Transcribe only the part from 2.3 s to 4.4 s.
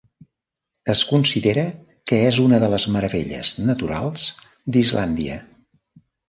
una de les meravelles naturals